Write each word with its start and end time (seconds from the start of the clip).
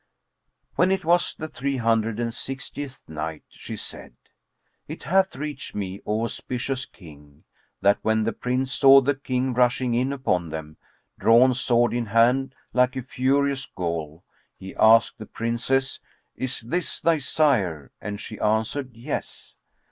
When 0.77 0.89
it 0.89 1.05
was 1.05 1.35
the 1.35 1.47
Three 1.47 1.77
Hundred 1.77 2.19
and 2.19 2.33
Sixtieth 2.33 3.03
Night, 3.07 3.43
She 3.49 3.75
said, 3.75 4.15
It 4.87 5.03
hath 5.03 5.35
reached 5.35 5.75
me, 5.75 6.01
O 6.07 6.23
auspicious 6.23 6.87
King, 6.87 7.43
that 7.81 7.99
when 8.01 8.23
the 8.23 8.33
Price 8.33 8.71
saw 8.73 9.01
the 9.01 9.13
King 9.13 9.53
rushing 9.53 9.93
in 9.93 10.11
upon 10.11 10.49
them, 10.49 10.77
drawn 11.19 11.53
sword 11.53 11.93
in 11.93 12.07
hand, 12.07 12.55
like 12.73 12.95
a 12.95 13.03
furious 13.03 13.67
Ghul 13.69 14.23
he 14.57 14.75
asked 14.75 15.19
the 15.19 15.27
Princess, 15.27 15.99
"Is 16.35 16.61
this 16.61 16.99
thy 16.99 17.19
sire?"; 17.19 17.91
and 18.01 18.19
she 18.19 18.39
answered, 18.39 18.97
"Yes." 18.97 19.53